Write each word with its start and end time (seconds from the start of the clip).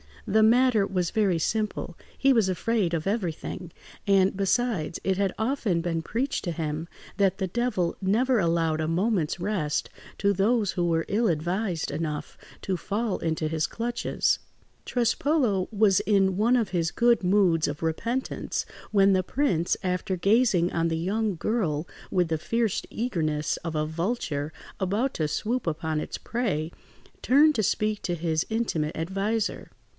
The 0.25 0.41
matter 0.43 0.85
was 0.87 1.11
very 1.11 1.37
simple: 1.39 1.95
he 2.17 2.31
was 2.33 2.47
afraid 2.47 2.93
of 2.93 3.05
everything; 3.05 3.71
and, 4.07 4.35
besides, 4.35 4.99
it 5.03 5.17
had 5.17 5.33
often 5.37 5.81
been 5.81 6.01
preached 6.01 6.43
to 6.45 6.51
him 6.51 6.87
that 7.17 7.37
the 7.37 7.47
Devil 7.47 7.95
never 8.01 8.39
allowed 8.39 8.81
a 8.81 8.87
moment's 8.87 9.39
rest 9.39 9.89
to 10.19 10.31
those 10.33 10.71
who 10.71 10.85
were 10.85 11.05
ill 11.07 11.27
advised 11.27 11.91
enough 11.91 12.37
to 12.63 12.77
fall 12.77 13.17
into 13.19 13.47
his 13.47 13.67
clutches. 13.67 14.39
Trespolo 14.85 15.67
was 15.71 15.99
in 16.01 16.37
one 16.37 16.55
of 16.55 16.69
his 16.69 16.91
good 16.91 17.23
moods 17.23 17.67
of 17.67 17.83
repentance, 17.83 18.65
when 18.91 19.13
the 19.13 19.23
prince, 19.23 19.75
after 19.83 20.15
gazing 20.15 20.71
on 20.71 20.87
the 20.87 20.97
young 20.97 21.35
girl 21.35 21.87
with 22.09 22.29
the 22.29 22.37
fierce 22.39 22.81
eagerness 22.89 23.57
of 23.57 23.75
a 23.75 23.85
vulture 23.85 24.53
about 24.79 25.13
to 25.15 25.27
swoop 25.27 25.67
upon 25.67 25.99
its 25.99 26.17
prey, 26.17 26.71
turned 27.21 27.53
to 27.53 27.63
speak 27.63 28.01
to 28.03 28.15
his 28.15 28.45
intimate 28.49 28.95
adviser. 28.95 29.69